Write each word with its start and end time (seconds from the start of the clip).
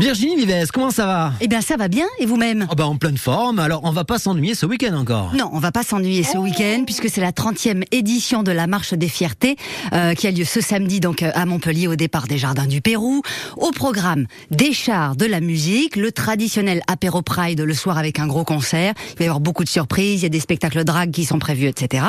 Virginie 0.00 0.46
Vives, 0.46 0.70
comment 0.72 0.90
ça 0.90 1.04
va? 1.04 1.32
Eh 1.42 1.46
bien, 1.46 1.60
ça 1.60 1.76
va 1.76 1.88
bien, 1.88 2.06
et 2.18 2.24
vous-même? 2.24 2.66
Oh 2.70 2.74
bah 2.74 2.86
En 2.86 2.96
pleine 2.96 3.18
forme, 3.18 3.58
alors 3.58 3.82
on 3.84 3.90
va 3.90 4.04
pas 4.04 4.18
s'ennuyer 4.18 4.54
ce 4.54 4.64
week-end 4.64 4.96
encore. 4.96 5.34
Non, 5.34 5.50
on 5.52 5.58
va 5.58 5.72
pas 5.72 5.82
s'ennuyer 5.82 6.22
ce 6.22 6.38
week-end, 6.38 6.84
puisque 6.86 7.10
c'est 7.10 7.20
la 7.20 7.32
30e 7.32 7.84
édition 7.92 8.42
de 8.42 8.50
la 8.50 8.66
Marche 8.66 8.94
des 8.94 9.08
Fiertés, 9.08 9.56
euh, 9.92 10.14
qui 10.14 10.26
a 10.26 10.30
lieu 10.30 10.46
ce 10.46 10.62
samedi 10.62 11.00
donc 11.00 11.22
à 11.22 11.44
Montpellier, 11.44 11.86
au 11.86 11.96
départ 11.96 12.28
des 12.28 12.38
Jardins 12.38 12.64
du 12.64 12.80
Pérou. 12.80 13.20
Au 13.58 13.72
programme, 13.72 14.26
des 14.50 14.72
chars, 14.72 15.16
de 15.16 15.26
la 15.26 15.40
musique, 15.40 15.96
le 15.96 16.12
traditionnel 16.12 16.80
apéro 16.86 17.20
Pride 17.20 17.60
le 17.60 17.74
soir 17.74 17.98
avec 17.98 18.18
un 18.18 18.26
gros 18.26 18.44
concert. 18.44 18.94
Il 19.12 19.18
va 19.18 19.24
y 19.26 19.28
avoir 19.28 19.40
beaucoup 19.40 19.64
de 19.64 19.68
surprises, 19.68 20.20
il 20.20 20.22
y 20.22 20.26
a 20.26 20.30
des 20.30 20.40
spectacles 20.40 20.82
drag 20.84 21.10
qui 21.10 21.26
sont 21.26 21.38
prévus, 21.38 21.66
etc. 21.66 22.06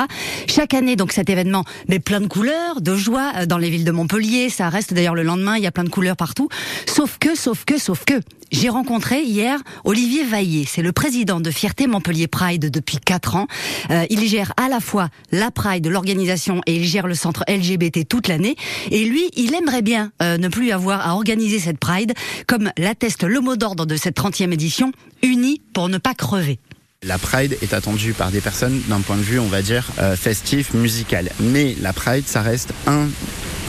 Chaque 0.48 0.72
année, 0.72 0.96
donc 0.96 1.12
cet 1.12 1.28
événement, 1.28 1.64
met 1.90 1.98
plein 1.98 2.22
de 2.22 2.26
couleurs, 2.26 2.80
de 2.80 2.96
joie 2.96 3.32
euh, 3.36 3.44
dans 3.44 3.58
les 3.58 3.68
villes 3.68 3.84
de 3.84 3.92
Montpellier. 3.92 4.48
Ça 4.48 4.70
reste 4.70 4.94
d'ailleurs 4.94 5.14
le 5.14 5.24
lendemain, 5.24 5.58
il 5.58 5.62
y 5.62 5.66
a 5.66 5.72
plein 5.72 5.84
de 5.84 5.90
couleurs 5.90 6.16
partout. 6.16 6.48
Sauf 6.86 7.18
que, 7.18 7.36
sauf 7.36 7.66
que, 7.66 7.81
sauf 7.82 8.04
que, 8.04 8.14
j'ai 8.52 8.68
rencontré 8.68 9.22
hier 9.22 9.58
Olivier 9.84 10.24
Vaillé. 10.24 10.66
C'est 10.68 10.82
le 10.82 10.92
président 10.92 11.40
de 11.40 11.50
Fierté 11.50 11.86
Montpellier 11.86 12.28
Pride 12.28 12.70
depuis 12.70 12.98
4 12.98 13.36
ans. 13.36 13.46
Euh, 13.90 14.04
il 14.10 14.26
gère 14.28 14.52
à 14.56 14.68
la 14.68 14.78
fois 14.78 15.08
la 15.32 15.50
Pride, 15.50 15.86
l'organisation, 15.86 16.60
et 16.66 16.76
il 16.76 16.84
gère 16.84 17.06
le 17.06 17.14
centre 17.14 17.44
LGBT 17.48 18.06
toute 18.06 18.28
l'année. 18.28 18.56
Et 18.90 19.04
lui, 19.04 19.24
il 19.36 19.54
aimerait 19.54 19.82
bien 19.82 20.12
euh, 20.22 20.36
ne 20.36 20.48
plus 20.48 20.70
avoir 20.70 21.06
à 21.06 21.14
organiser 21.14 21.58
cette 21.58 21.78
Pride, 21.78 22.12
comme 22.46 22.70
l'atteste 22.76 23.24
le 23.24 23.40
mot 23.40 23.56
d'ordre 23.56 23.86
de 23.86 23.96
cette 23.96 24.16
30e 24.16 24.52
édition, 24.52 24.92
unis 25.22 25.62
pour 25.72 25.88
ne 25.88 25.98
pas 25.98 26.14
crever. 26.14 26.58
La 27.04 27.18
Pride 27.18 27.58
est 27.62 27.74
attendue 27.74 28.12
par 28.12 28.30
des 28.30 28.40
personnes 28.40 28.80
d'un 28.88 29.00
point 29.00 29.16
de 29.16 29.22
vue, 29.22 29.40
on 29.40 29.48
va 29.48 29.60
dire, 29.60 29.90
euh, 29.98 30.14
festif, 30.14 30.72
musical. 30.72 31.30
Mais 31.40 31.74
la 31.80 31.92
Pride, 31.92 32.28
ça 32.28 32.42
reste 32.42 32.72
un, 32.86 33.08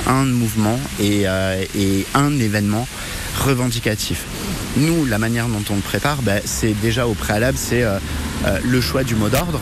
un 0.07 0.25
mouvement 0.25 0.80
et, 0.99 1.23
euh, 1.27 1.63
et 1.75 2.05
un 2.13 2.38
événement 2.39 2.88
revendicatif. 3.39 4.25
Nous, 4.77 5.05
la 5.05 5.17
manière 5.17 5.48
dont 5.48 5.63
on 5.70 5.75
le 5.75 5.81
prépare, 5.81 6.21
bah, 6.21 6.39
c'est 6.45 6.73
déjà 6.81 7.08
au 7.08 7.14
préalable, 7.14 7.58
c'est 7.58 7.83
euh, 7.83 8.00
euh, 8.45 8.59
le 8.63 8.81
choix 8.81 9.03
du 9.03 9.16
mot 9.16 9.30
d'ordre. 9.30 9.61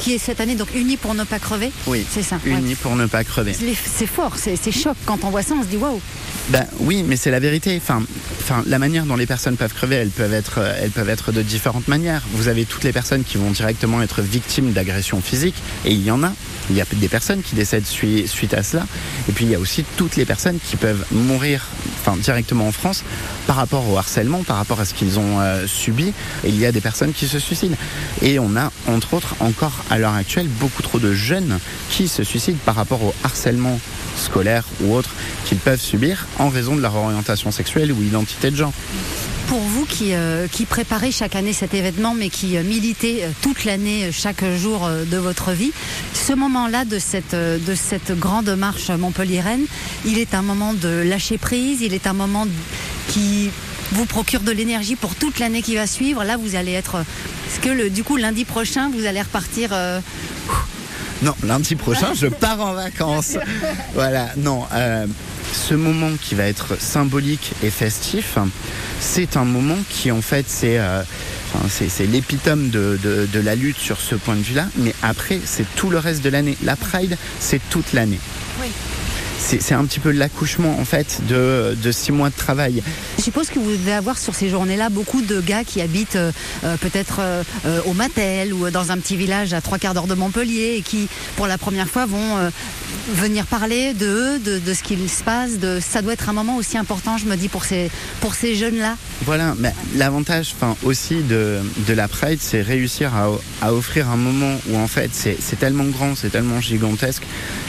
Qui 0.00 0.14
est 0.14 0.18
cette 0.18 0.40
année 0.40 0.54
donc 0.54 0.68
unis 0.74 0.96
pour 0.96 1.14
ne 1.14 1.24
pas 1.24 1.38
crever 1.38 1.70
Oui, 1.86 2.06
c'est 2.10 2.22
ça. 2.22 2.38
Unis 2.46 2.70
ouais. 2.70 2.74
pour 2.76 2.96
ne 2.96 3.06
pas 3.06 3.22
crever. 3.22 3.54
C'est 3.54 4.06
fort, 4.06 4.36
c'est 4.36 4.56
choc. 4.72 4.96
Quand 5.04 5.24
on 5.24 5.30
voit 5.30 5.42
ça, 5.42 5.54
on 5.58 5.62
se 5.62 5.68
dit 5.68 5.76
waouh. 5.76 6.00
Ben 6.48 6.66
oui, 6.80 7.04
mais 7.06 7.16
c'est 7.16 7.30
la 7.30 7.38
vérité. 7.38 7.78
Enfin, 7.80 8.02
enfin, 8.40 8.64
la 8.66 8.78
manière 8.78 9.04
dont 9.04 9.14
les 9.16 9.26
personnes 9.26 9.56
peuvent 9.56 9.74
crever, 9.74 9.96
elles 9.96 10.08
peuvent 10.08 10.32
être, 10.32 10.54
euh, 10.58 10.74
elles 10.82 10.90
peuvent 10.90 11.10
être 11.10 11.32
de 11.32 11.42
différentes 11.42 11.86
manières. 11.86 12.22
Vous 12.32 12.48
avez 12.48 12.64
toutes 12.64 12.82
les 12.84 12.92
personnes 12.92 13.24
qui 13.24 13.36
vont 13.36 13.50
directement 13.50 14.00
être 14.02 14.22
victimes 14.22 14.72
d'agressions 14.72 15.20
physiques, 15.20 15.54
et 15.84 15.92
il 15.92 16.02
y 16.02 16.10
en 16.10 16.22
a. 16.24 16.32
Il 16.70 16.76
y 16.76 16.80
a 16.80 16.84
des 16.92 17.08
personnes 17.08 17.42
qui 17.42 17.54
décèdent 17.54 17.86
sui- 17.86 18.26
suite 18.26 18.54
à 18.54 18.62
cela. 18.62 18.86
Et 19.28 19.32
puis 19.32 19.44
il 19.44 19.50
y 19.50 19.54
a 19.54 19.58
aussi 19.60 19.84
toutes 19.96 20.16
les 20.16 20.24
personnes 20.24 20.58
qui 20.64 20.76
peuvent 20.76 21.04
mourir, 21.12 21.66
enfin 22.00 22.16
directement 22.16 22.66
en 22.66 22.72
France, 22.72 23.04
par 23.46 23.56
rapport 23.56 23.88
au 23.88 23.96
harcèlement, 23.96 24.42
par 24.42 24.56
rapport 24.56 24.80
à 24.80 24.84
ce 24.84 24.94
qu'ils 24.94 25.18
ont 25.18 25.40
euh, 25.40 25.66
subi. 25.66 26.12
Il 26.44 26.58
y 26.58 26.66
a 26.66 26.72
des 26.72 26.80
personnes 26.80 27.12
qui 27.12 27.26
se 27.26 27.38
suicident. 27.38 27.76
Et 28.22 28.38
on 28.38 28.56
a, 28.56 28.70
entre 28.86 29.14
autres, 29.14 29.36
encore 29.40 29.84
à 29.90 29.98
l'heure 29.98 30.14
actuelle, 30.14 30.48
beaucoup 30.48 30.82
trop 30.82 30.98
de 30.98 31.12
jeunes 31.12 31.58
qui 31.90 32.08
se 32.08 32.24
suicident 32.24 32.58
par 32.64 32.74
rapport 32.74 33.02
au 33.02 33.14
harcèlement 33.24 33.78
scolaire 34.16 34.64
ou 34.82 34.94
autre 34.94 35.10
qu'ils 35.44 35.58
peuvent 35.58 35.80
subir 35.80 36.26
en 36.38 36.48
raison 36.48 36.76
de 36.76 36.80
leur 36.80 36.94
orientation 36.94 37.50
sexuelle 37.50 37.92
ou 37.92 38.02
identité 38.02 38.50
de 38.50 38.56
genre. 38.56 38.72
Pour 39.50 39.58
vous 39.58 39.84
qui, 39.84 40.14
euh, 40.14 40.46
qui 40.46 40.64
préparez 40.64 41.10
chaque 41.10 41.34
année 41.34 41.52
cet 41.52 41.74
événement, 41.74 42.14
mais 42.14 42.28
qui 42.30 42.56
euh, 42.56 42.62
militez 42.62 43.24
euh, 43.24 43.30
toute 43.42 43.64
l'année, 43.64 44.04
euh, 44.04 44.10
chaque 44.12 44.44
jour 44.56 44.88
de 44.88 45.16
votre 45.16 45.50
vie, 45.50 45.72
ce 46.14 46.32
moment-là 46.34 46.84
de 46.84 47.00
cette, 47.00 47.34
de 47.34 47.74
cette 47.74 48.16
grande 48.16 48.48
marche 48.50 48.90
Montpellier-Rennes, 48.90 49.66
il 50.04 50.18
est 50.18 50.34
un 50.34 50.42
moment 50.42 50.72
de 50.72 51.02
lâcher 51.04 51.36
prise, 51.36 51.80
il 51.80 51.94
est 51.94 52.06
un 52.06 52.12
moment 52.12 52.46
qui 53.08 53.50
vous 53.90 54.06
procure 54.06 54.42
de 54.42 54.52
l'énergie 54.52 54.94
pour 54.94 55.16
toute 55.16 55.40
l'année 55.40 55.62
qui 55.62 55.74
va 55.74 55.88
suivre. 55.88 56.22
Là, 56.22 56.36
vous 56.36 56.54
allez 56.54 56.72
être... 56.72 57.04
Est-ce 57.48 57.58
que 57.58 57.70
le, 57.70 57.90
du 57.90 58.04
coup, 58.04 58.16
lundi 58.16 58.44
prochain, 58.44 58.88
vous 58.96 59.04
allez 59.04 59.20
repartir... 59.20 59.70
euh, 59.72 59.98
Non, 61.22 61.34
lundi 61.42 61.74
prochain, 61.74 62.14
je 62.14 62.28
pars 62.28 62.60
en 62.60 62.74
vacances. 62.74 63.36
Voilà, 63.94 64.28
non. 64.36 64.62
euh, 64.72 65.06
ce 65.52 65.74
moment 65.74 66.10
qui 66.20 66.34
va 66.34 66.44
être 66.44 66.80
symbolique 66.80 67.52
et 67.62 67.70
festif, 67.70 68.38
c'est 69.00 69.36
un 69.36 69.44
moment 69.44 69.78
qui, 69.88 70.10
en 70.10 70.22
fait, 70.22 70.46
c'est 70.48 70.78
euh, 70.78 71.02
c'est- 71.68 72.06
l'épitome 72.06 72.70
de, 72.70 72.98
de- 73.02 73.26
de 73.32 73.40
la 73.40 73.54
lutte 73.56 73.78
sur 73.78 74.00
ce 74.00 74.14
point 74.14 74.36
de 74.36 74.42
vue-là. 74.42 74.66
Mais 74.76 74.94
après, 75.02 75.40
c'est 75.44 75.66
tout 75.76 75.90
le 75.90 75.98
reste 75.98 76.22
de 76.22 76.28
l'année. 76.30 76.56
La 76.62 76.76
Pride, 76.76 77.16
c'est 77.40 77.60
toute 77.70 77.92
l'année. 77.92 78.20
Oui. 78.60 78.68
C'est 79.42 79.72
un 79.74 79.84
petit 79.86 80.00
peu 80.00 80.10
l'accouchement, 80.10 80.78
en 80.78 80.84
fait, 80.84 81.22
de, 81.26 81.74
de 81.82 81.90
six 81.92 82.12
mois 82.12 82.28
de 82.28 82.34
travail. 82.36 82.82
Je 83.16 83.22
suppose 83.22 83.48
que 83.48 83.58
vous 83.58 83.70
devez 83.70 83.94
avoir 83.94 84.18
sur 84.18 84.34
ces 84.34 84.50
journées-là 84.50 84.90
beaucoup 84.90 85.22
de 85.22 85.40
gars 85.40 85.64
qui 85.64 85.80
habitent 85.80 86.16
euh, 86.16 86.30
euh, 86.62 86.76
peut-être 86.76 87.20
euh, 87.20 87.42
au 87.86 87.94
Matel 87.94 88.52
ou 88.52 88.68
dans 88.70 88.92
un 88.92 88.98
petit 88.98 89.16
village 89.16 89.54
à 89.54 89.62
trois 89.62 89.78
quarts 89.78 89.94
d'heure 89.94 90.06
de 90.06 90.14
Montpellier 90.14 90.74
et 90.76 90.82
qui, 90.82 91.08
pour 91.36 91.46
la 91.46 91.56
première 91.56 91.88
fois, 91.88 92.04
vont 92.04 92.36
venir 93.14 93.46
parler 93.46 93.94
de 93.94 94.06
eux, 94.06 94.38
de, 94.38 94.58
de 94.58 94.74
ce 94.74 94.82
qu'il 94.82 95.08
se 95.08 95.22
passe. 95.22 95.58
De... 95.58 95.78
Ça 95.80 96.02
doit 96.02 96.12
être 96.12 96.28
un 96.28 96.32
moment 96.32 96.56
aussi 96.56 96.78
important, 96.78 97.18
je 97.18 97.26
me 97.26 97.36
dis, 97.36 97.48
pour 97.48 97.64
ces, 97.64 97.90
pour 98.20 98.34
ces 98.34 98.54
jeunes-là. 98.54 98.96
Voilà, 99.24 99.54
mais 99.58 99.72
l'avantage 99.96 100.54
aussi 100.82 101.16
de, 101.22 101.58
de 101.86 101.92
la 101.92 102.08
Pride, 102.08 102.38
c'est 102.40 102.62
réussir 102.62 103.14
à, 103.14 103.28
à 103.62 103.72
offrir 103.72 104.08
un 104.08 104.16
moment 104.16 104.58
où 104.68 104.76
en 104.76 104.86
fait 104.86 105.10
c'est 105.12 105.36
c'est 105.40 105.58
tellement 105.58 105.84
grand, 105.84 106.14
c'est 106.14 106.30
tellement 106.30 106.60
gigantesque 106.60 107.22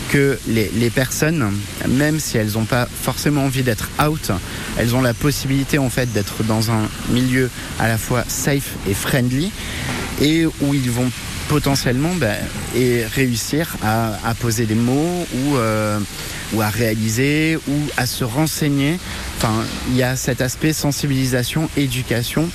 que 0.09 0.37
les, 0.47 0.69
les 0.75 0.89
personnes, 0.89 1.51
même 1.87 2.19
si 2.19 2.37
elles 2.37 2.51
n'ont 2.53 2.65
pas 2.65 2.87
forcément 3.01 3.45
envie 3.45 3.63
d'être 3.63 3.89
out, 4.05 4.31
elles 4.77 4.95
ont 4.95 5.01
la 5.01 5.13
possibilité 5.13 5.77
en 5.77 5.89
fait 5.89 6.11
d'être 6.11 6.43
dans 6.43 6.71
un 6.71 6.87
milieu 7.09 7.49
à 7.79 7.87
la 7.87 7.97
fois 7.97 8.23
safe 8.27 8.71
et 8.89 8.93
friendly 8.93 9.51
et 10.21 10.45
où 10.45 10.73
ils 10.73 10.91
vont 10.91 11.09
potentiellement 11.51 12.15
ben, 12.15 12.37
et 12.73 13.03
réussir 13.05 13.75
à, 13.83 14.33
poser 14.39 14.65
des 14.65 14.73
mots 14.73 15.27
ou, 15.35 15.57
euh, 15.57 15.99
ou 16.53 16.61
à 16.61 16.69
réaliser 16.69 17.57
ou 17.67 17.77
à 17.97 18.05
se 18.05 18.23
renseigner. 18.23 18.97
Enfin, 19.35 19.65
il 19.89 19.97
y 19.97 20.03
a 20.03 20.15
cet 20.15 20.39
aspect 20.39 20.71
sensibilisation, 20.71 21.69
éducation 21.75 22.47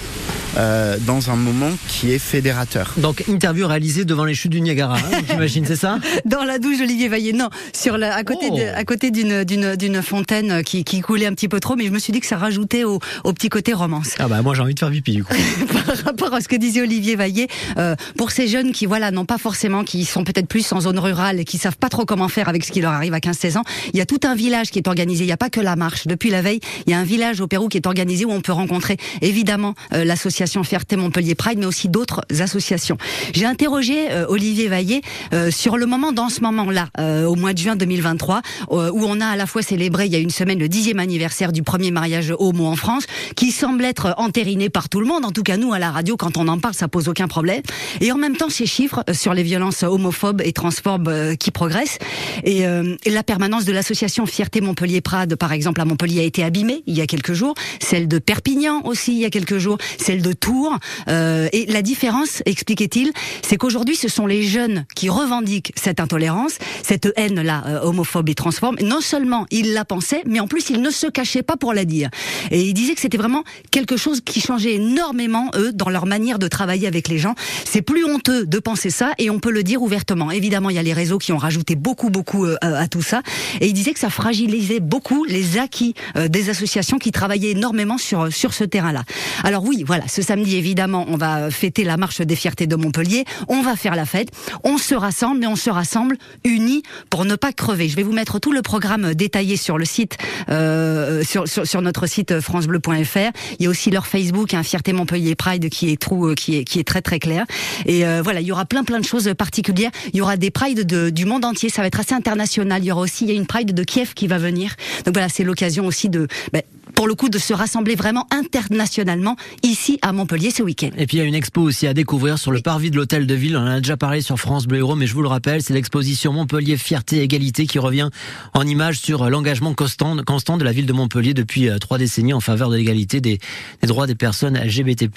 euh, 0.56 0.96
dans 1.06 1.30
un 1.30 1.36
moment 1.36 1.70
qui 1.88 2.12
est 2.12 2.18
fédérateur. 2.18 2.92
Donc 2.96 3.24
interview 3.28 3.66
réalisée 3.66 4.04
devant 4.04 4.24
les 4.24 4.34
chutes 4.34 4.52
du 4.52 4.60
Niagara, 4.60 4.96
hein, 4.96 5.18
j'imagine, 5.28 5.64
c'est 5.66 5.76
ça? 5.76 5.98
Dans 6.24 6.44
la 6.44 6.58
douche, 6.58 6.80
Olivier 6.80 7.08
Vaillé, 7.08 7.32
non, 7.32 7.48
sur 7.74 7.98
la, 7.98 8.14
à 8.14 8.24
côté, 8.24 8.46
Oh. 8.50 8.56
de- 8.56 8.62
à 8.76 8.84
côté 8.84 9.10
d'une, 9.10 9.44
d'une, 9.44 9.76
d'une 9.76 10.02
fontaine 10.02 10.62
qui, 10.62 10.84
qui 10.84 11.00
coulait 11.00 11.26
un 11.26 11.32
petit 11.34 11.48
peu 11.48 11.60
trop, 11.60 11.76
mais 11.76 11.84
je 11.86 11.90
me 11.90 11.98
suis 11.98 12.12
dit 12.12 12.20
que 12.20 12.26
ça 12.26 12.36
rajoutait 12.36 12.84
au, 12.84 13.00
au 13.24 13.32
petit 13.32 13.48
côté 13.48 13.72
romance. 13.72 14.14
Ah 14.18 14.28
bah 14.28 14.42
moi 14.42 14.54
j'ai 14.54 14.62
envie 14.62 14.74
de 14.74 14.78
faire 14.78 14.90
pipi 14.90 15.12
du 15.14 15.24
coup. 15.24 15.34
par 15.86 15.96
rapport 16.04 16.32
à 16.34 16.40
ce 16.40 16.48
que 16.48 16.56
disait 16.56 16.80
Olivier 16.82 17.16
Vaillé, 17.16 17.48
euh, 17.78 17.94
pour 18.16 18.30
ces 18.30 18.46
jeunes 18.48 18.72
qui 18.72 18.86
voilà 18.86 19.10
n'ont 19.10 19.24
pas 19.24 19.38
forcément, 19.38 19.84
qui 19.84 20.04
sont 20.04 20.24
peut-être 20.24 20.46
plus 20.48 20.70
en 20.72 20.80
zone 20.80 20.98
rurale 20.98 21.40
et 21.40 21.44
qui 21.44 21.58
savent 21.58 21.76
pas 21.76 21.88
trop 21.88 22.04
comment 22.04 22.28
faire 22.28 22.48
avec 22.48 22.64
ce 22.64 22.72
qui 22.72 22.80
leur 22.80 22.92
arrive 22.92 23.14
à 23.14 23.18
15-16 23.18 23.58
ans, 23.58 23.64
il 23.92 23.98
y 23.98 24.00
a 24.00 24.06
tout 24.06 24.20
un 24.24 24.34
village 24.34 24.70
qui 24.70 24.78
est 24.78 24.88
organisé. 24.88 25.24
Il 25.24 25.26
n'y 25.26 25.32
a 25.32 25.36
pas 25.36 25.50
que 25.50 25.60
la 25.60 25.76
marche. 25.76 26.06
Depuis 26.06 26.30
la 26.30 26.42
veille, 26.42 26.60
il 26.86 26.90
y 26.90 26.94
a 26.94 26.98
un 26.98 27.04
village 27.04 27.40
au 27.40 27.46
Pérou 27.46 27.68
qui 27.68 27.76
est 27.78 27.86
organisé 27.86 28.24
où 28.24 28.30
on 28.32 28.40
peut 28.40 28.52
rencontrer 28.52 28.96
évidemment 29.22 29.74
euh, 29.92 30.04
l'association 30.04 30.45
Fierté 30.46 30.96
Montpellier 30.96 31.34
Pride, 31.34 31.58
mais 31.58 31.66
aussi 31.66 31.88
d'autres 31.88 32.22
associations. 32.40 32.96
J'ai 33.34 33.46
interrogé 33.46 34.10
euh, 34.10 34.26
Olivier 34.28 34.68
Vaillé 34.68 35.02
euh, 35.32 35.50
sur 35.50 35.76
le 35.76 35.86
moment 35.86 36.12
dans 36.12 36.28
ce 36.28 36.40
moment-là, 36.42 36.88
euh, 36.98 37.24
au 37.24 37.34
mois 37.34 37.52
de 37.52 37.58
juin 37.58 37.76
2023, 37.76 38.42
euh, 38.70 38.90
où 38.90 39.04
on 39.04 39.20
a 39.20 39.26
à 39.26 39.36
la 39.36 39.46
fois 39.46 39.62
célébré 39.62 40.06
il 40.06 40.12
y 40.12 40.16
a 40.16 40.18
une 40.18 40.30
semaine 40.30 40.58
le 40.58 40.68
dixième 40.68 40.98
anniversaire 40.98 41.52
du 41.52 41.62
premier 41.62 41.90
mariage 41.90 42.32
homo 42.38 42.66
en 42.66 42.76
France, 42.76 43.06
qui 43.34 43.50
semble 43.52 43.84
être 43.84 44.14
entériné 44.18 44.70
par 44.70 44.88
tout 44.88 45.00
le 45.00 45.06
monde. 45.06 45.24
En 45.24 45.32
tout 45.32 45.42
cas, 45.42 45.56
nous 45.56 45.72
à 45.72 45.78
la 45.78 45.90
radio, 45.90 46.16
quand 46.16 46.36
on 46.36 46.48
en 46.48 46.58
parle, 46.58 46.74
ça 46.74 46.88
pose 46.88 47.08
aucun 47.08 47.28
problème. 47.28 47.62
Et 48.00 48.12
en 48.12 48.16
même 48.16 48.36
temps, 48.36 48.50
ces 48.50 48.66
chiffres 48.66 49.04
sur 49.12 49.34
les 49.34 49.42
violences 49.42 49.82
homophobes 49.82 50.42
et 50.42 50.52
transphobes 50.52 51.36
qui 51.38 51.50
progressent, 51.50 51.98
et, 52.44 52.60
et 52.60 53.10
la 53.10 53.22
permanence 53.22 53.64
de 53.64 53.72
l'association 53.72 54.26
Fierté 54.26 54.60
Montpellier 54.60 55.00
Prade, 55.00 55.36
par 55.36 55.52
exemple, 55.52 55.80
à 55.80 55.84
Montpellier 55.84 56.20
a 56.20 56.24
été 56.24 56.42
abîmée 56.44 56.82
il 56.86 56.96
y 56.96 57.00
a 57.00 57.06
quelques 57.06 57.32
jours, 57.32 57.54
celle 57.80 58.08
de 58.08 58.18
Perpignan 58.18 58.82
aussi 58.84 59.12
il 59.12 59.18
y 59.18 59.24
a 59.24 59.30
quelques 59.30 59.58
jours, 59.58 59.78
celle 59.98 60.22
de 60.22 60.32
Tours. 60.36 60.78
Euh, 61.08 61.48
et 61.52 61.66
la 61.66 61.82
différence, 61.82 62.42
expliquait-il, 62.46 63.12
c'est 63.42 63.56
qu'aujourd'hui, 63.56 63.96
ce 63.96 64.08
sont 64.08 64.26
les 64.26 64.42
jeunes 64.42 64.84
qui 64.94 65.08
revendiquent 65.08 65.72
cette 65.76 66.00
intolérance, 66.00 66.58
cette 66.82 67.12
haine-là, 67.16 67.64
euh, 67.66 67.80
homophobe 67.82 68.28
et 68.28 68.34
transphobe. 68.34 68.80
Non 68.82 69.00
seulement 69.00 69.46
ils 69.50 69.72
la 69.72 69.84
pensaient, 69.84 70.22
mais 70.26 70.40
en 70.40 70.46
plus 70.46 70.70
ils 70.70 70.80
ne 70.80 70.90
se 70.90 71.06
cachaient 71.06 71.42
pas 71.42 71.56
pour 71.56 71.74
la 71.74 71.84
dire. 71.84 72.10
Et 72.50 72.62
il 72.62 72.74
disait 72.74 72.94
que 72.94 73.00
c'était 73.00 73.18
vraiment 73.18 73.44
quelque 73.70 73.96
chose 73.96 74.20
qui 74.20 74.40
changeait 74.40 74.74
énormément, 74.74 75.50
eux, 75.56 75.72
dans 75.72 75.88
leur 75.88 76.06
manière 76.06 76.38
de 76.38 76.48
travailler 76.48 76.86
avec 76.86 77.08
les 77.08 77.18
gens. 77.18 77.34
C'est 77.64 77.82
plus 77.82 78.04
honteux 78.04 78.46
de 78.46 78.58
penser 78.58 78.90
ça, 78.90 79.12
et 79.18 79.30
on 79.30 79.38
peut 79.38 79.50
le 79.50 79.62
dire 79.62 79.82
ouvertement. 79.82 80.30
Évidemment, 80.30 80.70
il 80.70 80.76
y 80.76 80.78
a 80.78 80.82
les 80.82 80.92
réseaux 80.92 81.18
qui 81.18 81.32
ont 81.32 81.38
rajouté 81.38 81.74
beaucoup, 81.74 82.10
beaucoup 82.10 82.44
euh, 82.44 82.56
à 82.60 82.88
tout 82.88 83.02
ça. 83.02 83.22
Et 83.60 83.66
il 83.66 83.72
disait 83.72 83.92
que 83.92 84.00
ça 84.00 84.10
fragilisait 84.10 84.80
beaucoup 84.80 85.24
les 85.24 85.58
acquis 85.58 85.94
euh, 86.16 86.28
des 86.28 86.50
associations 86.50 86.98
qui 86.98 87.12
travaillaient 87.12 87.50
énormément 87.50 87.98
sur, 87.98 88.32
sur 88.32 88.54
ce 88.54 88.64
terrain-là. 88.64 89.04
Alors 89.44 89.64
oui, 89.64 89.84
voilà, 89.86 90.06
ce 90.16 90.22
samedi, 90.22 90.56
évidemment, 90.56 91.04
on 91.10 91.18
va 91.18 91.50
fêter 91.50 91.84
la 91.84 91.98
marche 91.98 92.22
des 92.22 92.36
fiertés 92.36 92.66
de 92.66 92.74
Montpellier. 92.74 93.26
On 93.48 93.60
va 93.60 93.76
faire 93.76 93.94
la 93.94 94.06
fête. 94.06 94.28
On 94.64 94.78
se 94.78 94.94
rassemble, 94.94 95.40
mais 95.40 95.46
on 95.46 95.56
se 95.56 95.68
rassemble 95.68 96.16
unis 96.42 96.82
pour 97.10 97.26
ne 97.26 97.36
pas 97.36 97.52
crever. 97.52 97.90
Je 97.90 97.96
vais 97.96 98.02
vous 98.02 98.14
mettre 98.14 98.38
tout 98.38 98.52
le 98.52 98.62
programme 98.62 99.12
détaillé 99.12 99.58
sur 99.58 99.76
le 99.76 99.84
site, 99.84 100.16
euh, 100.48 101.22
sur, 101.22 101.82
notre 101.82 102.06
site 102.06 102.40
francebleu.fr. 102.40 103.30
Il 103.58 103.64
y 103.64 103.66
a 103.66 103.68
aussi 103.68 103.90
leur 103.90 104.06
Facebook, 104.06 104.54
un 104.54 104.60
hein, 104.60 104.62
Fierté 104.62 104.94
Montpellier 104.94 105.34
Pride, 105.34 105.68
qui 105.68 105.90
est 105.90 106.86
très 106.86 107.02
très 107.02 107.18
clair. 107.18 107.44
Et 107.84 108.06
euh, 108.06 108.22
voilà, 108.24 108.40
il 108.40 108.46
y 108.46 108.52
aura 108.52 108.64
plein 108.64 108.84
plein 108.84 109.00
de 109.00 109.04
choses 109.04 109.30
particulières. 109.36 109.90
Il 110.14 110.16
y 110.16 110.22
aura 110.22 110.38
des 110.38 110.50
prides 110.50 110.86
de, 110.86 111.10
du 111.10 111.26
monde 111.26 111.44
entier. 111.44 111.68
Ça 111.68 111.82
va 111.82 111.88
être 111.88 112.00
assez 112.00 112.14
international. 112.14 112.82
Il 112.82 112.86
y 112.86 112.92
aura 112.92 113.02
aussi, 113.02 113.30
a 113.30 113.34
une 113.34 113.46
pride 113.46 113.74
de 113.74 113.84
Kiev 113.84 114.14
qui 114.14 114.28
va 114.28 114.38
venir. 114.38 114.76
Donc 115.04 115.14
voilà, 115.14 115.28
c'est 115.28 115.44
l'occasion 115.44 115.84
aussi 115.84 116.08
de, 116.08 116.26
ben, 116.54 116.62
pour 116.96 117.06
le 117.06 117.14
coup, 117.14 117.28
de 117.28 117.38
se 117.38 117.52
rassembler 117.52 117.94
vraiment 117.94 118.26
internationalement 118.30 119.36
ici 119.62 119.98
à 120.00 120.12
Montpellier 120.12 120.50
ce 120.50 120.62
week-end. 120.62 120.88
Et 120.96 121.06
puis 121.06 121.18
il 121.18 121.20
y 121.20 121.22
a 121.22 121.26
une 121.26 121.34
expo 121.34 121.60
aussi 121.60 121.86
à 121.86 121.92
découvrir 121.92 122.38
sur 122.38 122.50
le 122.50 122.60
parvis 122.60 122.90
de 122.90 122.96
l'hôtel 122.96 123.26
de 123.26 123.34
ville. 123.34 123.56
On 123.56 123.60
en 123.60 123.66
a 123.66 123.80
déjà 123.80 123.98
parlé 123.98 124.22
sur 124.22 124.38
France 124.38 124.66
Bleu 124.66 124.78
Héros, 124.78 124.96
mais 124.96 125.06
je 125.06 125.12
vous 125.12 125.20
le 125.20 125.28
rappelle, 125.28 125.62
c'est 125.62 125.74
l'exposition 125.74 126.32
Montpellier 126.32 126.78
Fierté 126.78 127.20
Égalité 127.20 127.66
qui 127.66 127.78
revient 127.78 128.08
en 128.54 128.66
image 128.66 128.98
sur 128.98 129.28
l'engagement 129.28 129.74
constant, 129.74 130.16
constant 130.26 130.56
de 130.56 130.64
la 130.64 130.72
ville 130.72 130.86
de 130.86 130.94
Montpellier 130.94 131.34
depuis 131.34 131.68
euh, 131.68 131.78
trois 131.78 131.98
décennies 131.98 132.32
en 132.32 132.40
faveur 132.40 132.70
de 132.70 132.76
l'égalité 132.76 133.20
des, 133.20 133.40
des, 133.82 133.86
droits 133.86 134.06
des 134.06 134.14
personnes 134.14 134.58
LGBT+. 134.58 135.10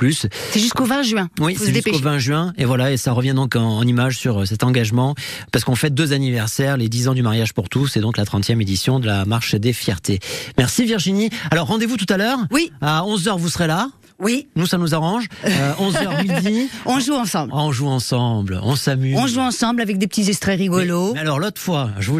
C'est 0.51 0.59
jusqu'au 0.59 0.83
20 0.83 1.03
juin. 1.03 1.29
Oui, 1.39 1.55
c'est 1.57 1.73
jusqu'au 1.73 1.97
20 1.97 2.17
juin. 2.19 2.53
Et 2.57 2.65
voilà, 2.65 2.91
et 2.91 2.97
ça 2.97 3.13
revient 3.13 3.33
donc 3.33 3.55
en, 3.55 3.77
en 3.77 3.83
image 3.83 4.17
sur 4.17 4.41
euh, 4.41 4.45
cet 4.45 4.65
engagement 4.65 5.15
parce 5.53 5.63
qu'on 5.63 5.75
fait 5.75 5.91
deux 5.91 6.11
anniversaires, 6.11 6.75
les 6.75 6.89
10 6.89 7.07
ans 7.07 7.13
du 7.13 7.23
mariage 7.23 7.53
pour 7.53 7.69
tous 7.69 7.95
et 7.95 8.01
donc 8.01 8.17
la 8.17 8.25
30e 8.25 8.61
édition 8.61 8.99
de 8.99 9.07
la 9.07 9.23
marche 9.23 9.55
des 9.55 9.71
fiertés. 9.71 10.19
Merci 10.57 10.83
Virginie. 10.83 11.29
Alors 11.51 11.68
rendez-vous 11.69 11.97
tout 11.97 12.05
à 12.09 12.17
l'heure. 12.17 12.39
Oui. 12.51 12.71
À 12.81 13.01
11h, 13.03 13.37
vous 13.37 13.49
serez 13.49 13.67
là. 13.67 13.89
Oui. 14.19 14.49
Nous, 14.57 14.65
ça 14.65 14.77
nous 14.77 14.93
arrange. 14.93 15.27
Euh, 15.45 15.73
11h 15.79 16.21
midi. 16.43 16.69
on 16.85 16.99
joue 16.99 17.13
ensemble. 17.13 17.53
On 17.55 17.71
joue 17.71 17.87
ensemble. 17.87 18.59
On 18.63 18.75
s'amuse. 18.75 19.17
On 19.17 19.27
joue 19.27 19.39
ensemble 19.39 19.81
avec 19.81 19.97
des 19.97 20.07
petits 20.07 20.27
extraits 20.27 20.59
rigolos. 20.59 21.09
Mais, 21.09 21.13
mais 21.13 21.19
alors, 21.21 21.39
l'autre 21.39 21.61
fois, 21.61 21.91
je 21.99 22.11
vous 22.11 22.17